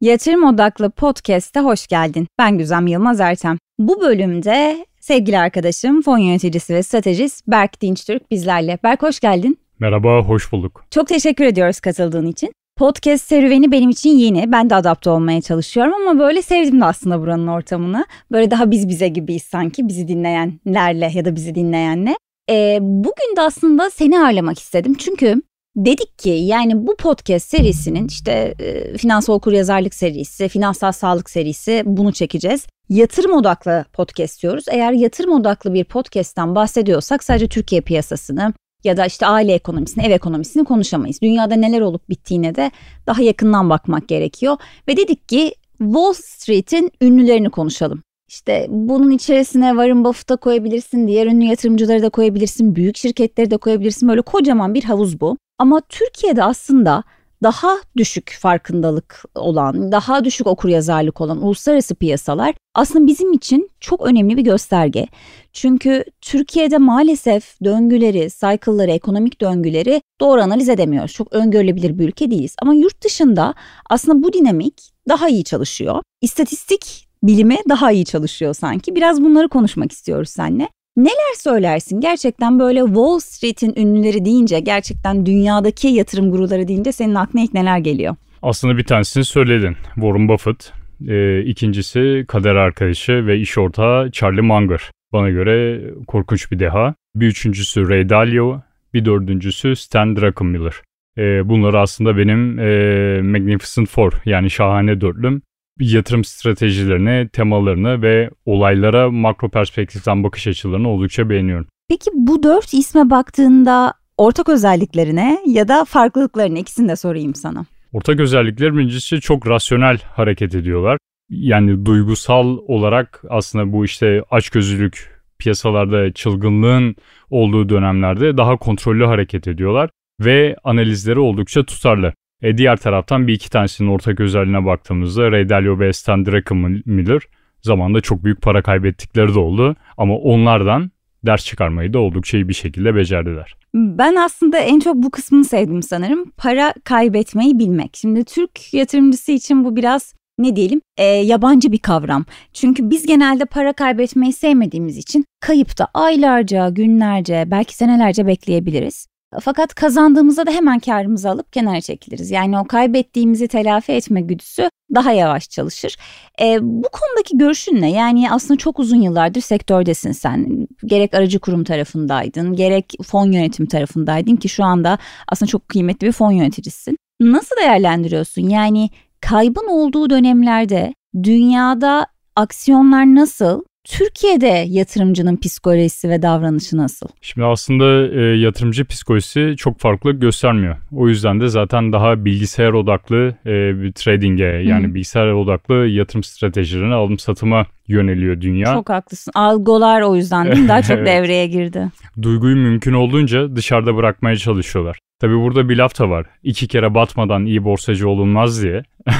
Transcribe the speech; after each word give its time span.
Yatırım 0.00 0.44
Odaklı 0.44 0.90
Podcast'e 0.90 1.60
hoş 1.60 1.86
geldin. 1.86 2.26
Ben 2.38 2.58
Güzem 2.58 2.86
Yılmaz 2.86 3.20
Ertem. 3.20 3.58
Bu 3.78 4.00
bölümde 4.00 4.86
sevgili 5.00 5.38
arkadaşım, 5.38 6.02
fon 6.02 6.18
yöneticisi 6.18 6.74
ve 6.74 6.82
stratejist 6.82 7.46
Berk 7.46 7.80
Dinçtürk 7.80 8.30
bizlerle. 8.30 8.78
Berk 8.82 9.02
hoş 9.02 9.20
geldin. 9.20 9.58
Merhaba, 9.78 10.22
hoş 10.22 10.52
bulduk. 10.52 10.84
Çok 10.90 11.08
teşekkür 11.08 11.44
ediyoruz 11.44 11.80
katıldığın 11.80 12.26
için. 12.26 12.52
Podcast 12.76 13.24
serüveni 13.24 13.72
benim 13.72 13.90
için 13.90 14.10
yeni. 14.10 14.52
Ben 14.52 14.70
de 14.70 14.74
adapte 14.74 15.10
olmaya 15.10 15.40
çalışıyorum 15.40 15.94
ama 15.94 16.20
böyle 16.20 16.42
sevdim 16.42 16.80
de 16.80 16.84
aslında 16.84 17.20
buranın 17.20 17.46
ortamını. 17.46 18.06
Böyle 18.32 18.50
daha 18.50 18.70
biz 18.70 18.88
bize 18.88 19.08
gibiyiz 19.08 19.42
sanki 19.42 19.88
bizi 19.88 20.08
dinleyenlerle 20.08 21.10
ya 21.14 21.24
da 21.24 21.36
bizi 21.36 21.54
dinleyenle. 21.54 22.16
Ee, 22.50 22.78
bugün 22.80 23.36
de 23.36 23.40
aslında 23.40 23.90
seni 23.90 24.20
ağırlamak 24.20 24.58
istedim. 24.58 24.94
Çünkü 24.94 25.42
Dedik 25.76 26.18
ki 26.18 26.30
yani 26.30 26.86
bu 26.86 26.96
podcast 26.96 27.48
serisinin 27.48 28.08
işte 28.08 28.54
e, 28.58 28.96
finansal 28.98 29.34
okuryazarlık 29.34 29.94
serisi, 29.94 30.48
finansal 30.48 30.92
sağlık 30.92 31.30
serisi 31.30 31.82
bunu 31.86 32.12
çekeceğiz. 32.12 32.66
Yatırım 32.88 33.32
odaklı 33.32 33.84
podcast 33.92 34.42
diyoruz. 34.42 34.64
Eğer 34.70 34.92
yatırım 34.92 35.32
odaklı 35.32 35.74
bir 35.74 35.84
podcast'ten 35.84 36.54
bahsediyorsak 36.54 37.24
sadece 37.24 37.48
Türkiye 37.48 37.80
piyasasını 37.80 38.52
ya 38.84 38.96
da 38.96 39.06
işte 39.06 39.26
aile 39.26 39.54
ekonomisini, 39.54 40.06
ev 40.06 40.10
ekonomisini 40.10 40.64
konuşamayız. 40.64 41.22
Dünyada 41.22 41.54
neler 41.54 41.80
olup 41.80 42.08
bittiğine 42.08 42.54
de 42.54 42.70
daha 43.06 43.22
yakından 43.22 43.70
bakmak 43.70 44.08
gerekiyor. 44.08 44.56
Ve 44.88 44.96
dedik 44.96 45.28
ki 45.28 45.54
Wall 45.78 46.12
Street'in 46.12 46.90
ünlülerini 47.00 47.50
konuşalım. 47.50 48.02
İşte 48.28 48.66
bunun 48.68 49.10
içerisine 49.10 49.68
Warren 49.68 50.04
Buffett'ı 50.04 50.36
koyabilirsin, 50.36 51.06
diğer 51.06 51.26
ünlü 51.26 51.44
yatırımcıları 51.44 52.02
da 52.02 52.10
koyabilirsin, 52.10 52.76
büyük 52.76 52.96
şirketleri 52.96 53.50
de 53.50 53.56
koyabilirsin. 53.56 54.08
Böyle 54.08 54.22
kocaman 54.22 54.74
bir 54.74 54.84
havuz 54.84 55.20
bu. 55.20 55.36
Ama 55.60 55.80
Türkiye'de 55.80 56.44
aslında 56.44 57.02
daha 57.42 57.76
düşük 57.96 58.36
farkındalık 58.40 59.24
olan, 59.34 59.92
daha 59.92 60.24
düşük 60.24 60.46
okuryazarlık 60.46 61.20
olan 61.20 61.42
uluslararası 61.42 61.94
piyasalar 61.94 62.54
aslında 62.74 63.06
bizim 63.06 63.32
için 63.32 63.70
çok 63.80 64.06
önemli 64.06 64.36
bir 64.36 64.42
gösterge. 64.42 65.06
Çünkü 65.52 66.04
Türkiye'de 66.20 66.78
maalesef 66.78 67.64
döngüleri, 67.64 68.28
cycle'ları, 68.30 68.90
ekonomik 68.90 69.40
döngüleri 69.40 70.02
doğru 70.20 70.40
analiz 70.40 70.68
edemiyoruz. 70.68 71.12
Çok 71.12 71.32
öngörülebilir 71.32 71.98
bir 71.98 72.08
ülke 72.08 72.30
değiliz. 72.30 72.56
Ama 72.62 72.74
yurt 72.74 73.04
dışında 73.04 73.54
aslında 73.90 74.22
bu 74.22 74.32
dinamik 74.32 74.92
daha 75.08 75.28
iyi 75.28 75.44
çalışıyor. 75.44 76.02
İstatistik 76.20 77.08
bilimi 77.22 77.56
daha 77.68 77.92
iyi 77.92 78.04
çalışıyor 78.04 78.54
sanki. 78.54 78.94
Biraz 78.94 79.22
bunları 79.22 79.48
konuşmak 79.48 79.92
istiyoruz 79.92 80.30
seninle. 80.30 80.68
Neler 80.96 81.34
söylersin? 81.36 82.00
Gerçekten 82.00 82.58
böyle 82.58 82.80
Wall 82.80 83.18
Street'in 83.18 83.74
ünlüleri 83.76 84.24
deyince, 84.24 84.60
gerçekten 84.60 85.26
dünyadaki 85.26 85.88
yatırım 85.88 86.30
guruları 86.30 86.68
deyince 86.68 86.92
senin 86.92 87.14
aklına 87.14 87.44
ilk 87.44 87.54
neler 87.54 87.78
geliyor? 87.78 88.16
Aslında 88.42 88.76
bir 88.76 88.84
tanesini 88.84 89.24
söyledin. 89.24 89.76
Warren 89.94 90.28
Buffett. 90.28 90.72
E, 91.08 91.42
ikincisi 91.42 92.24
kader 92.28 92.54
arkadaşı 92.54 93.26
ve 93.26 93.38
iş 93.38 93.58
ortağı 93.58 94.10
Charlie 94.10 94.40
Munger. 94.40 94.90
Bana 95.12 95.30
göre 95.30 95.80
korkunç 96.06 96.52
bir 96.52 96.58
deha. 96.58 96.94
Bir 97.14 97.26
üçüncüsü 97.26 97.88
Ray 97.88 98.08
Dalio. 98.08 98.60
Bir 98.94 99.04
dördüncüsü 99.04 99.76
Stan 99.76 100.16
Druckenmiller. 100.16 100.74
E, 101.18 101.48
bunlar 101.48 101.74
aslında 101.74 102.16
benim 102.16 102.58
e, 102.58 103.20
Magnificent 103.22 103.88
Four 103.88 104.12
yani 104.24 104.50
şahane 104.50 105.00
dörtlüm 105.00 105.42
yatırım 105.80 106.24
stratejilerini, 106.24 107.28
temalarını 107.28 108.02
ve 108.02 108.30
olaylara 108.46 109.10
makro 109.10 109.48
perspektiften 109.48 110.24
bakış 110.24 110.46
açılarını 110.46 110.88
oldukça 110.88 111.30
beğeniyorum. 111.30 111.66
Peki 111.88 112.10
bu 112.14 112.42
dört 112.42 112.74
isme 112.74 113.10
baktığında 113.10 113.94
ortak 114.16 114.48
özelliklerine 114.48 115.38
ya 115.46 115.68
da 115.68 115.84
farklılıklarını 115.84 116.58
ikisini 116.58 116.88
de 116.88 116.96
sorayım 116.96 117.34
sana. 117.34 117.64
Ortak 117.92 118.20
özellikler 118.20 118.76
birincisi 118.76 119.20
çok 119.20 119.48
rasyonel 119.48 119.98
hareket 119.98 120.54
ediyorlar. 120.54 120.98
Yani 121.30 121.86
duygusal 121.86 122.58
olarak 122.66 123.22
aslında 123.28 123.72
bu 123.72 123.84
işte 123.84 124.22
açgözlülük 124.30 125.20
piyasalarda 125.38 126.12
çılgınlığın 126.12 126.96
olduğu 127.30 127.68
dönemlerde 127.68 128.36
daha 128.36 128.56
kontrollü 128.56 129.04
hareket 129.04 129.48
ediyorlar 129.48 129.90
ve 130.20 130.56
analizleri 130.64 131.18
oldukça 131.18 131.64
tutarlı. 131.64 132.12
E, 132.42 132.58
diğer 132.58 132.76
taraftan 132.76 133.26
bir 133.26 133.34
iki 133.34 133.50
tanesinin 133.50 133.88
ortak 133.88 134.20
özelliğine 134.20 134.64
baktığımızda 134.64 135.32
Ray 135.32 135.48
Dalio 135.48 135.78
ve 135.78 135.92
Stan 135.92 136.26
Druckenmiller 136.26 137.22
zamanında 137.62 138.00
çok 138.00 138.24
büyük 138.24 138.42
para 138.42 138.62
kaybettikleri 138.62 139.34
de 139.34 139.38
oldu. 139.38 139.76
Ama 139.96 140.16
onlardan 140.16 140.90
ders 141.26 141.44
çıkarmayı 141.44 141.92
da 141.92 141.98
oldukça 141.98 142.38
iyi 142.38 142.48
bir 142.48 142.54
şekilde 142.54 142.94
becerdiler. 142.94 143.54
Ben 143.74 144.16
aslında 144.16 144.58
en 144.58 144.80
çok 144.80 144.96
bu 144.96 145.10
kısmını 145.10 145.44
sevdim 145.44 145.82
sanırım. 145.82 146.30
Para 146.36 146.74
kaybetmeyi 146.84 147.58
bilmek. 147.58 147.96
Şimdi 147.96 148.24
Türk 148.24 148.74
yatırımcısı 148.74 149.32
için 149.32 149.64
bu 149.64 149.76
biraz 149.76 150.14
ne 150.38 150.56
diyelim 150.56 150.80
e, 150.96 151.04
yabancı 151.04 151.72
bir 151.72 151.78
kavram. 151.78 152.24
Çünkü 152.52 152.90
biz 152.90 153.06
genelde 153.06 153.44
para 153.44 153.72
kaybetmeyi 153.72 154.32
sevmediğimiz 154.32 154.96
için 154.96 155.24
kayıpta 155.40 155.86
aylarca, 155.94 156.68
günlerce, 156.68 157.44
belki 157.46 157.76
senelerce 157.76 158.26
bekleyebiliriz. 158.26 159.06
Fakat 159.40 159.74
kazandığımızda 159.74 160.46
da 160.46 160.50
hemen 160.50 160.78
karımızı 160.78 161.30
alıp 161.30 161.52
kenara 161.52 161.80
çekiliriz. 161.80 162.30
Yani 162.30 162.58
o 162.58 162.64
kaybettiğimizi 162.64 163.48
telafi 163.48 163.92
etme 163.92 164.20
güdüsü 164.20 164.70
daha 164.94 165.12
yavaş 165.12 165.50
çalışır. 165.50 165.96
E, 166.40 166.58
bu 166.62 166.88
konudaki 166.92 167.38
görüşün 167.38 167.80
ne? 167.80 167.90
Yani 167.90 168.30
aslında 168.30 168.58
çok 168.58 168.78
uzun 168.78 169.02
yıllardır 169.02 169.40
sektördesin 169.40 170.12
sen. 170.12 170.68
Gerek 170.84 171.14
aracı 171.14 171.38
kurum 171.38 171.64
tarafındaydın, 171.64 172.56
gerek 172.56 172.92
fon 173.02 173.32
yönetim 173.32 173.66
tarafındaydın 173.66 174.36
ki 174.36 174.48
şu 174.48 174.64
anda 174.64 174.98
aslında 175.28 175.50
çok 175.50 175.68
kıymetli 175.68 176.06
bir 176.06 176.12
fon 176.12 176.30
yöneticisisin. 176.30 176.96
Nasıl 177.20 177.56
değerlendiriyorsun? 177.56 178.48
Yani 178.48 178.90
kaybın 179.20 179.68
olduğu 179.68 180.10
dönemlerde 180.10 180.94
dünyada 181.22 182.06
aksiyonlar 182.36 183.14
nasıl 183.14 183.62
Türkiye'de 183.84 184.64
yatırımcının 184.68 185.36
psikolojisi 185.36 186.08
ve 186.08 186.22
davranışı 186.22 186.76
nasıl? 186.76 187.06
Şimdi 187.20 187.46
aslında 187.46 188.14
e, 188.20 188.20
yatırımcı 188.20 188.84
psikolojisi 188.84 189.54
çok 189.56 189.78
farklı 189.78 190.12
göstermiyor. 190.12 190.76
O 190.92 191.08
yüzden 191.08 191.40
de 191.40 191.48
zaten 191.48 191.92
daha 191.92 192.24
bilgisayar 192.24 192.72
odaklı 192.72 193.34
e, 193.46 193.82
bir 193.82 193.92
trading'e 193.92 194.44
yani 194.44 194.86
hmm. 194.86 194.94
bilgisayar 194.94 195.32
odaklı 195.32 195.74
yatırım 195.74 196.22
stratejilerine 196.22 196.94
alım 196.94 197.18
satıma 197.18 197.66
yöneliyor 197.88 198.40
dünya. 198.40 198.74
Çok 198.74 198.88
haklısın. 198.88 199.32
Algolar 199.34 200.02
o 200.02 200.16
yüzden 200.16 200.46
değil 200.46 200.62
mi? 200.62 200.68
Daha 200.68 200.82
çok 200.82 200.90
evet. 200.98 201.06
devreye 201.06 201.46
girdi. 201.46 201.88
Duyguyu 202.22 202.56
mümkün 202.56 202.92
olduğunca 202.92 203.56
dışarıda 203.56 203.96
bırakmaya 203.96 204.36
çalışıyorlar. 204.36 204.98
Tabi 205.20 205.34
burada 205.34 205.68
bir 205.68 205.76
laf 205.76 205.98
da 205.98 206.10
var. 206.10 206.26
İki 206.42 206.68
kere 206.68 206.94
batmadan 206.94 207.46
iyi 207.46 207.64
borsacı 207.64 208.08
olunmaz 208.08 208.62
diye. 208.62 208.82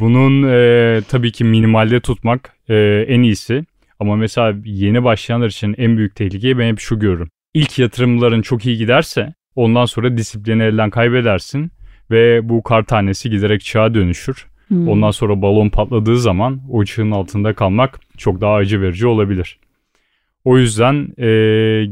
Bunun 0.00 0.42
e, 0.42 1.00
tabii 1.08 1.32
ki 1.32 1.44
minimalde 1.44 2.00
tutmak 2.00 2.52
e, 2.72 3.04
en 3.08 3.22
iyisi. 3.22 3.64
Ama 4.00 4.16
mesela 4.16 4.54
yeni 4.64 5.04
başlayanlar 5.04 5.46
için 5.46 5.74
en 5.78 5.96
büyük 5.96 6.16
tehlikeyi 6.16 6.58
ben 6.58 6.68
hep 6.68 6.80
şu 6.80 6.98
görürüm. 6.98 7.28
İlk 7.54 7.78
yatırımların 7.78 8.42
çok 8.42 8.66
iyi 8.66 8.78
giderse 8.78 9.34
ondan 9.56 9.84
sonra 9.84 10.16
disiplini 10.16 10.62
elden 10.62 10.90
kaybedersin 10.90 11.72
ve 12.10 12.48
bu 12.48 12.62
kar 12.62 12.82
tanesi 12.82 13.30
giderek 13.30 13.60
çığa 13.60 13.94
dönüşür. 13.94 14.46
Hmm. 14.68 14.88
Ondan 14.88 15.10
sonra 15.10 15.42
balon 15.42 15.68
patladığı 15.68 16.18
zaman 16.18 16.60
o 16.70 16.84
çığın 16.84 17.10
altında 17.10 17.54
kalmak 17.54 18.00
çok 18.16 18.40
daha 18.40 18.54
acı 18.54 18.80
verici 18.80 19.06
olabilir. 19.06 19.58
O 20.44 20.58
yüzden 20.58 20.94
e, 21.18 21.28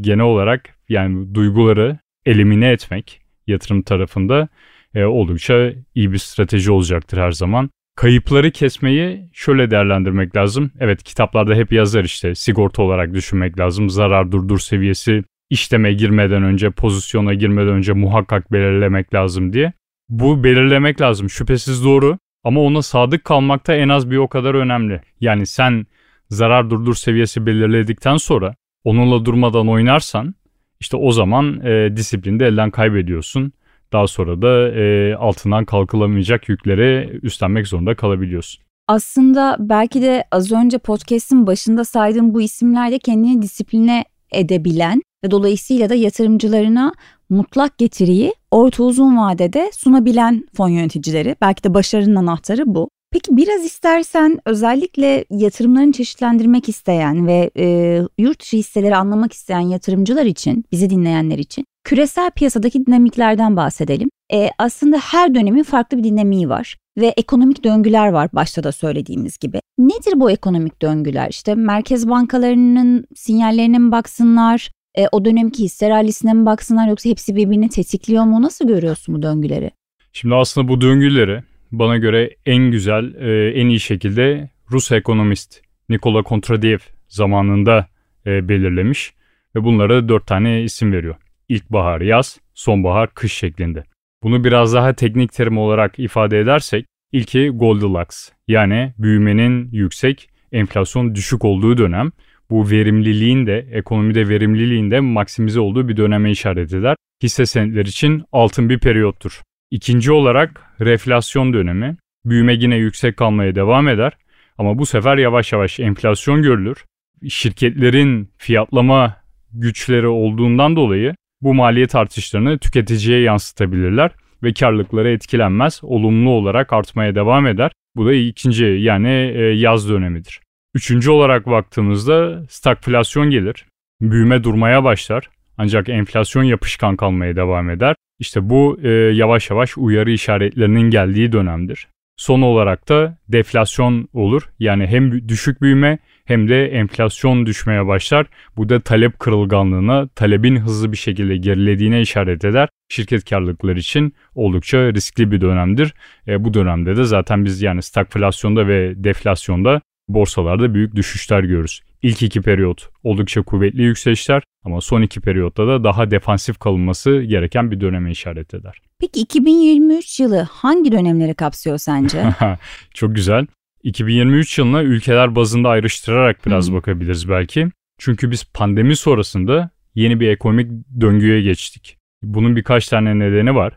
genel 0.00 0.24
olarak 0.24 0.78
yani 0.88 1.34
duyguları 1.34 1.98
elimine 2.26 2.70
etmek 2.70 3.20
yatırım 3.46 3.82
tarafında 3.82 4.48
e, 4.94 5.04
oldukça 5.04 5.72
iyi 5.94 6.12
bir 6.12 6.18
strateji 6.18 6.72
olacaktır 6.72 7.18
her 7.18 7.30
zaman. 7.30 7.70
Kayıpları 8.00 8.50
kesmeyi 8.50 9.28
şöyle 9.32 9.70
değerlendirmek 9.70 10.36
lazım. 10.36 10.70
Evet 10.80 11.02
kitaplarda 11.02 11.54
hep 11.54 11.72
yazar 11.72 12.04
işte 12.04 12.34
sigorta 12.34 12.82
olarak 12.82 13.14
düşünmek 13.14 13.58
lazım. 13.58 13.90
Zarar 13.90 14.32
durdur 14.32 14.58
seviyesi 14.58 15.24
işleme 15.50 15.92
girmeden 15.92 16.42
önce, 16.42 16.70
pozisyona 16.70 17.34
girmeden 17.34 17.68
önce 17.68 17.92
muhakkak 17.92 18.52
belirlemek 18.52 19.14
lazım 19.14 19.52
diye. 19.52 19.72
Bu 20.08 20.44
belirlemek 20.44 21.00
lazım 21.00 21.30
şüphesiz 21.30 21.84
doğru 21.84 22.18
ama 22.44 22.60
ona 22.60 22.82
sadık 22.82 23.24
kalmak 23.24 23.66
da 23.66 23.74
en 23.74 23.88
az 23.88 24.10
bir 24.10 24.16
o 24.16 24.28
kadar 24.28 24.54
önemli. 24.54 25.00
Yani 25.20 25.46
sen 25.46 25.86
zarar 26.28 26.70
durdur 26.70 26.94
seviyesi 26.94 27.46
belirledikten 27.46 28.16
sonra 28.16 28.54
onunla 28.84 29.24
durmadan 29.24 29.68
oynarsan 29.68 30.34
işte 30.80 30.96
o 30.96 31.12
zaman 31.12 31.60
e, 31.66 31.96
disiplini 31.96 32.40
de 32.40 32.46
elden 32.46 32.70
kaybediyorsun. 32.70 33.52
Daha 33.92 34.06
sonra 34.06 34.42
da 34.42 34.68
e, 34.68 35.14
altından 35.14 35.64
kalkılamayacak 35.64 36.48
yükleri 36.48 37.20
üstlenmek 37.22 37.68
zorunda 37.68 37.94
kalabiliyorsun. 37.96 38.62
Aslında 38.88 39.56
belki 39.60 40.02
de 40.02 40.24
az 40.30 40.52
önce 40.52 40.78
podcast'in 40.78 41.46
başında 41.46 41.84
saydığım 41.84 42.34
bu 42.34 42.42
isimler 42.42 42.90
de 42.90 42.98
kendini 42.98 43.42
disipline 43.42 44.04
edebilen 44.32 45.02
ve 45.24 45.30
dolayısıyla 45.30 45.88
da 45.88 45.94
yatırımcılarına 45.94 46.92
mutlak 47.28 47.78
getiriyi 47.78 48.34
orta 48.50 48.82
uzun 48.82 49.16
vadede 49.16 49.70
sunabilen 49.74 50.44
fon 50.56 50.68
yöneticileri. 50.68 51.36
Belki 51.40 51.64
de 51.64 51.74
başarının 51.74 52.16
anahtarı 52.16 52.62
bu. 52.66 52.88
Peki 53.12 53.36
biraz 53.36 53.64
istersen 53.64 54.38
özellikle 54.44 55.24
yatırımlarını 55.30 55.92
çeşitlendirmek 55.92 56.68
isteyen 56.68 57.26
ve 57.26 57.50
e, 57.58 57.98
yurt 58.18 58.40
dışı 58.40 58.56
hisseleri 58.56 58.96
anlamak 58.96 59.32
isteyen 59.32 59.60
yatırımcılar 59.60 60.24
için, 60.24 60.64
bizi 60.72 60.90
dinleyenler 60.90 61.38
için 61.38 61.64
küresel 61.84 62.30
piyasadaki 62.30 62.86
dinamiklerden 62.86 63.56
bahsedelim. 63.56 64.08
E, 64.32 64.50
aslında 64.58 64.98
her 64.98 65.34
dönemin 65.34 65.62
farklı 65.62 65.98
bir 65.98 66.04
dinamiği 66.04 66.48
var 66.48 66.76
ve 66.98 67.06
ekonomik 67.16 67.64
döngüler 67.64 68.08
var 68.08 68.28
başta 68.32 68.64
da 68.64 68.72
söylediğimiz 68.72 69.38
gibi. 69.38 69.60
Nedir 69.78 70.20
bu 70.20 70.30
ekonomik 70.30 70.82
döngüler? 70.82 71.28
İşte 71.30 71.54
merkez 71.54 72.08
bankalarının 72.08 73.04
sinyallerine 73.14 73.78
mi 73.78 73.92
baksınlar? 73.92 74.70
E, 74.94 75.06
o 75.12 75.24
dönemki 75.24 75.64
hisse 75.64 75.90
rallisine 75.90 76.32
mi 76.32 76.46
baksınlar 76.46 76.88
yoksa 76.88 77.10
hepsi 77.10 77.36
birbirini 77.36 77.68
tetikliyor 77.68 78.24
mu? 78.24 78.42
Nasıl 78.42 78.68
görüyorsun 78.68 79.14
bu 79.14 79.22
döngüleri? 79.22 79.70
Şimdi 80.12 80.34
aslında 80.34 80.68
bu 80.68 80.80
döngüleri 80.80 81.42
bana 81.72 81.96
göre 81.96 82.30
en 82.46 82.70
güzel, 82.70 83.14
e, 83.14 83.50
en 83.60 83.68
iyi 83.68 83.80
şekilde 83.80 84.50
Rus 84.70 84.92
ekonomist 84.92 85.60
Nikola 85.88 86.22
Kontradiev 86.22 86.78
zamanında 87.08 87.86
e, 88.26 88.48
belirlemiş 88.48 89.14
ve 89.56 89.64
bunlara 89.64 90.08
dört 90.08 90.26
tane 90.26 90.62
isim 90.62 90.92
veriyor. 90.92 91.14
İlkbahar, 91.50 92.00
yaz, 92.00 92.40
sonbahar, 92.54 93.14
kış 93.14 93.32
şeklinde. 93.32 93.84
Bunu 94.22 94.44
biraz 94.44 94.74
daha 94.74 94.92
teknik 94.92 95.32
terim 95.32 95.58
olarak 95.58 95.98
ifade 95.98 96.40
edersek 96.40 96.86
ilki 97.12 97.48
Goldilocks 97.48 98.30
yani 98.48 98.92
büyümenin 98.98 99.68
yüksek, 99.72 100.30
enflasyon 100.52 101.14
düşük 101.14 101.44
olduğu 101.44 101.78
dönem. 101.78 102.12
Bu 102.50 102.70
verimliliğin 102.70 103.46
de 103.46 103.68
ekonomide 103.72 104.28
verimliliğin 104.28 104.90
de 104.90 105.00
maksimize 105.00 105.60
olduğu 105.60 105.88
bir 105.88 105.96
döneme 105.96 106.30
işaret 106.30 106.72
eder. 106.72 106.96
Hisse 107.22 107.46
senetler 107.46 107.86
için 107.86 108.24
altın 108.32 108.68
bir 108.68 108.78
periyottur. 108.78 109.42
İkinci 109.70 110.12
olarak 110.12 110.62
reflasyon 110.80 111.52
dönemi. 111.52 111.96
Büyüme 112.24 112.54
yine 112.54 112.76
yüksek 112.76 113.16
kalmaya 113.16 113.54
devam 113.54 113.88
eder 113.88 114.12
ama 114.58 114.78
bu 114.78 114.86
sefer 114.86 115.18
yavaş 115.18 115.52
yavaş 115.52 115.80
enflasyon 115.80 116.42
görülür. 116.42 116.84
Şirketlerin 117.28 118.30
fiyatlama 118.38 119.16
güçleri 119.52 120.08
olduğundan 120.08 120.76
dolayı 120.76 121.14
bu 121.42 121.54
maliyet 121.54 121.94
artışlarını 121.94 122.58
tüketiciye 122.58 123.20
yansıtabilirler 123.20 124.10
ve 124.42 124.52
karlılıkları 124.52 125.10
etkilenmez, 125.10 125.80
olumlu 125.82 126.30
olarak 126.30 126.72
artmaya 126.72 127.14
devam 127.14 127.46
eder. 127.46 127.72
Bu 127.96 128.06
da 128.06 128.14
ikinci 128.14 128.64
yani 128.64 129.32
e, 129.34 129.42
yaz 129.42 129.88
dönemidir. 129.88 130.40
Üçüncü 130.74 131.10
olarak 131.10 131.46
baktığımızda 131.46 132.46
stagflasyon 132.48 133.30
gelir. 133.30 133.66
Büyüme 134.00 134.44
durmaya 134.44 134.84
başlar 134.84 135.28
ancak 135.58 135.88
enflasyon 135.88 136.42
yapışkan 136.42 136.96
kalmaya 136.96 137.36
devam 137.36 137.70
eder. 137.70 137.96
İşte 138.18 138.50
bu 138.50 138.78
e, 138.82 138.88
yavaş 138.90 139.50
yavaş 139.50 139.78
uyarı 139.78 140.10
işaretlerinin 140.10 140.90
geldiği 140.90 141.32
dönemdir. 141.32 141.88
Son 142.16 142.42
olarak 142.42 142.88
da 142.88 143.18
deflasyon 143.28 144.08
olur. 144.12 144.42
Yani 144.58 144.86
hem 144.86 145.28
düşük 145.28 145.62
büyüme 145.62 145.98
hem 146.30 146.48
de 146.48 146.66
enflasyon 146.66 147.46
düşmeye 147.46 147.86
başlar. 147.86 148.26
Bu 148.56 148.68
da 148.68 148.80
talep 148.80 149.18
kırılganlığına, 149.18 150.08
talebin 150.08 150.56
hızlı 150.56 150.92
bir 150.92 150.96
şekilde 150.96 151.36
gerilediğine 151.36 152.00
işaret 152.00 152.44
eder. 152.44 152.68
Şirket 152.88 153.30
karlılıkları 153.30 153.78
için 153.78 154.14
oldukça 154.34 154.78
riskli 154.78 155.30
bir 155.30 155.40
dönemdir. 155.40 155.94
E, 156.28 156.44
bu 156.44 156.54
dönemde 156.54 156.96
de 156.96 157.04
zaten 157.04 157.44
biz 157.44 157.62
yani 157.62 157.82
stagflasyonda 157.82 158.68
ve 158.68 159.04
deflasyonda 159.04 159.80
borsalarda 160.08 160.74
büyük 160.74 160.96
düşüşler 160.96 161.42
görürüz. 161.42 161.80
İlk 162.02 162.22
iki 162.22 162.40
periyot 162.40 162.88
oldukça 163.02 163.42
kuvvetli 163.42 163.82
yükselişler 163.82 164.42
ama 164.64 164.80
son 164.80 165.02
iki 165.02 165.20
periyotta 165.20 165.66
da 165.66 165.84
daha 165.84 166.10
defansif 166.10 166.58
kalınması 166.58 167.22
gereken 167.22 167.70
bir 167.70 167.80
döneme 167.80 168.10
işaret 168.10 168.54
eder. 168.54 168.78
Peki 169.00 169.20
2023 169.20 170.20
yılı 170.20 170.48
hangi 170.50 170.92
dönemleri 170.92 171.34
kapsıyor 171.34 171.78
sence? 171.78 172.24
Çok 172.94 173.14
güzel. 173.14 173.46
2023 173.82 174.58
yılına 174.58 174.82
ülkeler 174.82 175.34
bazında 175.34 175.68
ayrıştırarak 175.68 176.46
biraz 176.46 176.68
hmm. 176.68 176.76
bakabiliriz 176.76 177.28
belki. 177.28 177.68
Çünkü 177.98 178.30
biz 178.30 178.44
pandemi 178.44 178.96
sonrasında 178.96 179.70
yeni 179.94 180.20
bir 180.20 180.28
ekonomik 180.28 180.70
döngüye 181.00 181.42
geçtik. 181.42 181.98
Bunun 182.22 182.56
birkaç 182.56 182.88
tane 182.88 183.18
nedeni 183.18 183.54
var. 183.54 183.72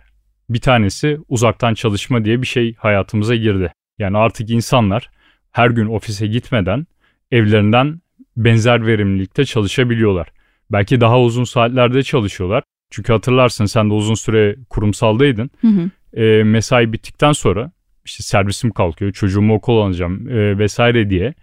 Bir 0.49 0.59
tanesi 0.59 1.19
uzaktan 1.29 1.73
çalışma 1.73 2.25
diye 2.25 2.41
bir 2.41 2.47
şey 2.47 2.75
hayatımıza 2.75 3.35
girdi. 3.35 3.73
Yani 3.99 4.17
artık 4.17 4.49
insanlar 4.49 5.09
her 5.51 5.69
gün 5.69 5.87
ofise 5.87 6.27
gitmeden 6.27 6.87
evlerinden 7.31 8.01
benzer 8.37 8.87
verimlilikte 8.87 9.45
çalışabiliyorlar. 9.45 10.27
Belki 10.71 11.01
daha 11.01 11.21
uzun 11.21 11.43
saatlerde 11.43 12.03
çalışıyorlar. 12.03 12.63
Çünkü 12.89 13.13
hatırlarsın 13.13 13.65
sen 13.65 13.89
de 13.89 13.93
uzun 13.93 14.13
süre 14.13 14.55
kurumsaldaydın. 14.69 15.51
Hı 15.61 15.67
hı. 15.67 15.89
E, 16.21 16.43
mesai 16.43 16.93
bittikten 16.93 17.31
sonra 17.31 17.71
işte 18.05 18.23
servisim 18.23 18.71
kalkıyor, 18.71 19.11
çocuğumu 19.11 19.53
okul 19.53 19.77
alacağım 19.77 20.29
e, 20.29 20.57
vesaire 20.57 21.09
diye 21.09 21.33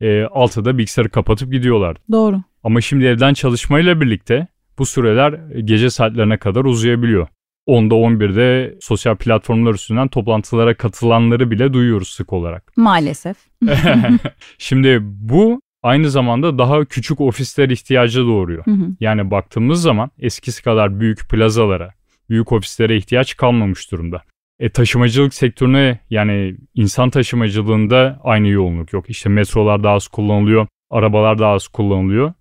e, 0.00 0.06
6'da 0.06 0.78
bilgisayarı 0.78 1.10
kapatıp 1.10 1.52
gidiyorlar. 1.52 1.96
Doğru. 2.12 2.42
Ama 2.64 2.80
şimdi 2.80 3.04
evden 3.04 3.34
çalışmayla 3.34 4.00
birlikte 4.00 4.46
bu 4.78 4.86
süreler 4.86 5.32
gece 5.64 5.90
saatlerine 5.90 6.36
kadar 6.36 6.64
uzayabiliyor. 6.64 7.28
10'da 7.68 7.94
11'de 7.94 8.78
sosyal 8.80 9.16
platformlar 9.16 9.74
üstünden 9.74 10.08
toplantılara 10.08 10.74
katılanları 10.74 11.50
bile 11.50 11.72
duyuyoruz 11.72 12.08
sık 12.08 12.32
olarak. 12.32 12.72
Maalesef. 12.76 13.36
Şimdi 14.58 14.98
bu 15.02 15.60
aynı 15.82 16.10
zamanda 16.10 16.58
daha 16.58 16.84
küçük 16.84 17.20
ofisler 17.20 17.68
ihtiyacı 17.68 18.20
doğuruyor. 18.20 18.64
Hı 18.66 18.70
hı. 18.70 18.86
Yani 19.00 19.30
baktığımız 19.30 19.82
zaman 19.82 20.10
eskisi 20.18 20.62
kadar 20.62 21.00
büyük 21.00 21.28
plazalara, 21.28 21.94
büyük 22.30 22.52
ofislere 22.52 22.96
ihtiyaç 22.96 23.36
kalmamış 23.36 23.92
durumda. 23.92 24.22
E, 24.60 24.68
taşımacılık 24.68 25.34
sektörüne 25.34 25.98
yani 26.10 26.56
insan 26.74 27.10
taşımacılığında 27.10 28.20
aynı 28.24 28.48
yoğunluk 28.48 28.92
yok. 28.92 29.10
İşte 29.10 29.28
metrolar 29.28 29.84
daha 29.84 29.94
az 29.94 30.08
kullanılıyor, 30.08 30.66
arabalar 30.90 31.38
daha 31.38 31.52
az 31.52 31.68
kullanılıyor. 31.68 32.32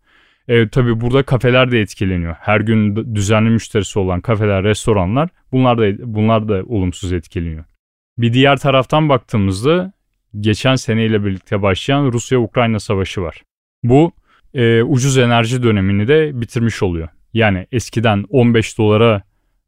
E, 0.47 0.69
tabii 0.69 1.01
burada 1.01 1.23
kafeler 1.23 1.71
de 1.71 1.81
etkileniyor. 1.81 2.35
Her 2.39 2.61
gün 2.61 3.15
düzenli 3.15 3.49
müşterisi 3.49 3.99
olan 3.99 4.21
kafeler, 4.21 4.63
restoranlar 4.63 5.29
bunlar 5.51 5.77
da 5.77 6.13
bunlar 6.15 6.49
da 6.49 6.63
olumsuz 6.65 7.13
etkileniyor. 7.13 7.65
Bir 8.17 8.33
diğer 8.33 8.57
taraftan 8.57 9.09
baktığımızda 9.09 9.93
geçen 10.39 10.75
seneyle 10.75 11.25
birlikte 11.25 11.61
başlayan 11.61 12.11
Rusya-Ukrayna 12.11 12.79
savaşı 12.79 13.21
var. 13.21 13.43
Bu 13.83 14.11
e, 14.53 14.83
ucuz 14.83 15.17
enerji 15.17 15.63
dönemini 15.63 16.07
de 16.07 16.41
bitirmiş 16.41 16.83
oluyor. 16.83 17.07
Yani 17.33 17.67
eskiden 17.71 18.25
15 18.29 18.77
dolara 18.77 19.21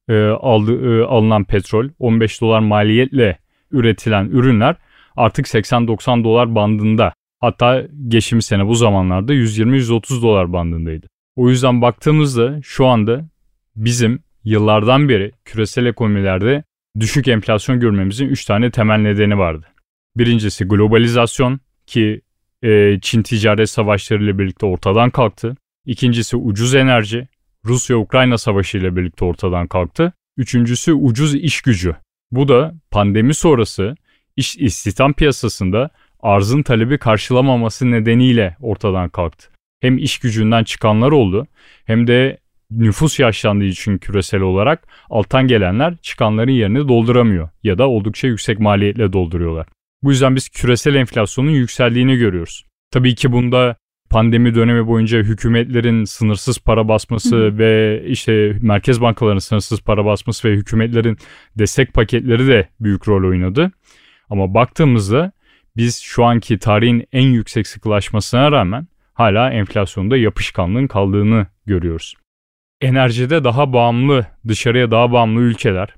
e, 0.09 0.23
aldı, 0.23 0.99
e, 0.99 1.03
alınan 1.03 1.43
petrol, 1.43 1.89
15 1.99 2.41
dolar 2.41 2.59
maliyetle 2.59 3.37
üretilen 3.71 4.25
ürünler 4.25 4.75
artık 5.15 5.47
80-90 5.47 6.23
dolar 6.23 6.55
bandında. 6.55 7.13
Hatta 7.39 7.83
geçmiş 8.07 8.45
sene 8.45 8.67
bu 8.67 8.75
zamanlarda 8.75 9.33
120-130 9.33 10.21
dolar 10.21 10.53
bandındaydı. 10.53 11.07
O 11.35 11.49
yüzden 11.49 11.81
baktığımızda 11.81 12.59
şu 12.63 12.85
anda 12.85 13.29
bizim 13.75 14.19
yıllardan 14.43 15.09
beri 15.09 15.31
küresel 15.45 15.85
ekonomilerde 15.85 16.63
düşük 16.99 17.27
enflasyon 17.27 17.79
görmemizin 17.79 18.27
3 18.27 18.45
tane 18.45 18.71
temel 18.71 18.97
nedeni 18.97 19.37
vardı. 19.37 19.65
Birincisi 20.17 20.65
globalizasyon 20.65 21.59
ki 21.87 22.21
e, 22.63 22.99
Çin 23.01 23.23
ticaret 23.23 23.69
savaşları 23.69 24.23
ile 24.23 24.39
birlikte 24.39 24.65
ortadan 24.65 25.09
kalktı. 25.09 25.55
İkincisi 25.85 26.37
ucuz 26.37 26.75
enerji. 26.75 27.27
Rusya-Ukrayna 27.65 28.37
savaşı 28.37 28.77
ile 28.77 28.95
birlikte 28.95 29.25
ortadan 29.25 29.67
kalktı. 29.67 30.13
Üçüncüsü 30.37 30.93
ucuz 30.93 31.35
iş 31.35 31.61
gücü. 31.61 31.95
Bu 32.31 32.47
da 32.47 32.73
pandemi 32.91 33.33
sonrası 33.33 33.95
iş 34.35 34.57
istihdam 34.57 35.13
piyasasında 35.13 35.89
arzın 36.19 36.63
talebi 36.63 36.97
karşılamaması 36.97 37.91
nedeniyle 37.91 38.57
ortadan 38.61 39.09
kalktı. 39.09 39.49
Hem 39.81 39.97
iş 39.97 40.19
gücünden 40.19 40.63
çıkanlar 40.63 41.11
oldu 41.11 41.47
hem 41.85 42.07
de 42.07 42.37
nüfus 42.71 43.19
yaşlandığı 43.19 43.65
için 43.65 43.97
küresel 43.97 44.41
olarak 44.41 44.87
alttan 45.09 45.47
gelenler 45.47 45.97
çıkanların 45.97 46.51
yerini 46.51 46.87
dolduramıyor 46.87 47.49
ya 47.63 47.77
da 47.77 47.89
oldukça 47.89 48.27
yüksek 48.27 48.59
maliyetle 48.59 49.13
dolduruyorlar. 49.13 49.67
Bu 50.03 50.11
yüzden 50.11 50.35
biz 50.35 50.49
küresel 50.49 50.95
enflasyonun 50.95 51.51
yükseldiğini 51.51 52.17
görüyoruz. 52.17 52.65
Tabii 52.91 53.15
ki 53.15 53.31
bunda 53.31 53.75
pandemi 54.09 54.55
dönemi 54.55 54.87
boyunca 54.87 55.19
hükümetlerin 55.19 56.03
sınırsız 56.03 56.59
para 56.59 56.87
basması 56.87 57.35
Hı. 57.35 57.57
ve 57.57 58.03
işte 58.05 58.57
merkez 58.61 59.01
bankalarının 59.01 59.39
sınırsız 59.39 59.81
para 59.81 60.05
basması 60.05 60.49
ve 60.49 60.53
hükümetlerin 60.53 61.17
destek 61.55 61.93
paketleri 61.93 62.47
de 62.47 62.67
büyük 62.79 63.07
rol 63.07 63.29
oynadı. 63.29 63.71
Ama 64.29 64.53
baktığımızda 64.53 65.31
biz 65.77 65.99
şu 65.99 66.25
anki 66.25 66.59
tarihin 66.59 67.05
en 67.11 67.27
yüksek 67.27 67.67
sıkılaşmasına 67.67 68.51
rağmen 68.51 68.87
hala 69.13 69.49
enflasyonda 69.49 70.17
yapışkanlığın 70.17 70.87
kaldığını 70.87 71.47
görüyoruz. 71.65 72.15
Enerjide 72.81 73.43
daha 73.43 73.73
bağımlı, 73.73 74.25
dışarıya 74.47 74.91
daha 74.91 75.11
bağımlı 75.11 75.41
ülkeler 75.41 75.95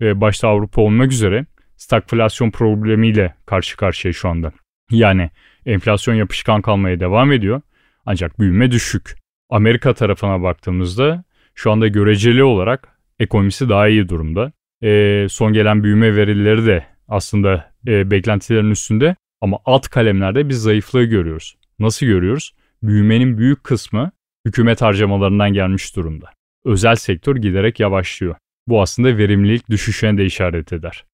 ve 0.00 0.20
başta 0.20 0.48
Avrupa 0.48 0.82
olmak 0.82 1.12
üzere 1.12 1.46
stagflasyon 1.76 2.50
problemiyle 2.50 3.34
karşı 3.46 3.76
karşıya 3.76 4.12
şu 4.12 4.28
anda. 4.28 4.52
Yani 4.90 5.30
enflasyon 5.66 6.14
yapışkan 6.14 6.62
kalmaya 6.62 7.00
devam 7.00 7.32
ediyor 7.32 7.60
ancak 8.06 8.40
büyüme 8.40 8.70
düşük. 8.70 9.14
Amerika 9.50 9.94
tarafına 9.94 10.42
baktığımızda 10.42 11.24
şu 11.54 11.72
anda 11.72 11.88
göreceli 11.88 12.44
olarak 12.44 12.88
ekonomisi 13.18 13.68
daha 13.68 13.88
iyi 13.88 14.08
durumda. 14.08 14.52
E, 14.82 15.26
son 15.30 15.52
gelen 15.52 15.82
büyüme 15.82 16.16
verileri 16.16 16.66
de 16.66 16.86
aslında 17.08 17.72
e, 17.86 18.10
beklentilerin 18.10 18.70
üstünde 18.70 19.16
ama 19.40 19.58
alt 19.64 19.88
kalemlerde 19.88 20.48
biz 20.48 20.62
zayıflığı 20.62 21.04
görüyoruz. 21.04 21.56
Nasıl 21.78 22.06
görüyoruz? 22.06 22.54
Büyümenin 22.82 23.38
büyük 23.38 23.64
kısmı 23.64 24.10
hükümet 24.46 24.82
harcamalarından 24.82 25.52
gelmiş 25.52 25.96
durumda. 25.96 26.30
özel 26.64 26.96
sektör 26.96 27.36
giderek 27.36 27.80
yavaşlıyor. 27.80 28.34
Bu 28.66 28.82
aslında 28.82 29.18
verimlilik 29.18 29.70
düşüşüne 29.70 30.18
de 30.18 30.24
işaret 30.24 30.72
eder. 30.72 31.04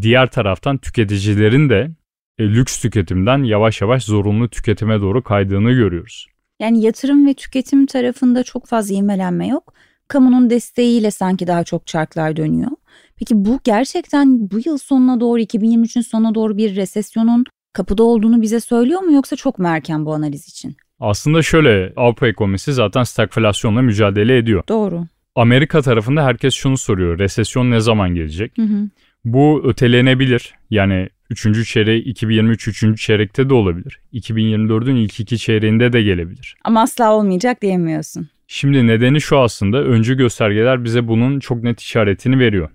Diğer 0.00 0.30
taraftan 0.30 0.78
tüketicilerin 0.78 1.68
de 1.68 1.90
e, 2.38 2.44
lüks 2.44 2.80
tüketimden 2.80 3.42
yavaş 3.42 3.80
yavaş 3.80 4.04
zorunlu 4.04 4.48
tüketime 4.48 5.00
doğru 5.00 5.22
kaydığını 5.22 5.72
görüyoruz. 5.72 6.26
Yani 6.60 6.82
yatırım 6.82 7.26
ve 7.26 7.34
tüketim 7.34 7.86
tarafında 7.86 8.42
çok 8.42 8.66
fazla 8.66 8.94
ivmelenme 8.94 9.48
yok. 9.48 9.74
Kamunun 10.08 10.50
desteğiyle 10.50 11.10
sanki 11.10 11.46
daha 11.46 11.64
çok 11.64 11.86
çarklar 11.86 12.36
dönüyor. 12.36 12.70
Peki 13.16 13.34
bu 13.44 13.60
gerçekten 13.64 14.50
bu 14.50 14.58
yıl 14.66 14.78
sonuna 14.78 15.20
doğru 15.20 15.40
2023'ün 15.40 16.02
sonuna 16.02 16.34
doğru 16.34 16.56
bir 16.56 16.76
resesyonun 16.76 17.44
kapıda 17.72 18.02
olduğunu 18.02 18.42
bize 18.42 18.60
söylüyor 18.60 19.00
mu 19.00 19.12
yoksa 19.12 19.36
çok 19.36 19.58
mu 19.58 19.68
erken 19.68 20.06
bu 20.06 20.14
analiz 20.14 20.48
için? 20.48 20.76
Aslında 21.00 21.42
şöyle 21.42 21.92
Avrupa 21.96 22.28
ekonomisi 22.28 22.72
zaten 22.72 23.02
stagflasyonla 23.02 23.82
mücadele 23.82 24.38
ediyor. 24.38 24.62
Doğru. 24.68 25.04
Amerika 25.34 25.82
tarafında 25.82 26.24
herkes 26.24 26.54
şunu 26.54 26.76
soruyor. 26.76 27.18
Resesyon 27.18 27.70
ne 27.70 27.80
zaman 27.80 28.14
gelecek? 28.14 28.58
Hı 28.58 28.62
hı. 28.62 28.88
Bu 29.24 29.62
ötelenebilir. 29.64 30.54
Yani 30.70 31.08
3. 31.30 31.68
çeyreği 31.68 32.02
2023 32.02 32.68
3. 32.68 33.02
çeyrekte 33.02 33.48
de 33.48 33.54
olabilir. 33.54 34.00
2024'ün 34.12 34.96
ilk 34.96 35.20
iki 35.20 35.38
çeyreğinde 35.38 35.92
de 35.92 36.02
gelebilir. 36.02 36.56
Ama 36.64 36.82
asla 36.82 37.12
olmayacak 37.12 37.62
diyemiyorsun. 37.62 38.28
Şimdi 38.46 38.86
nedeni 38.86 39.20
şu 39.20 39.38
aslında 39.38 39.82
öncü 39.82 40.16
göstergeler 40.16 40.84
bize 40.84 41.08
bunun 41.08 41.40
çok 41.40 41.62
net 41.62 41.80
işaretini 41.80 42.38
veriyor. 42.38 42.70